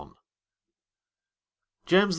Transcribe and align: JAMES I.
JAMES 1.85 2.07
I. 2.07 2.09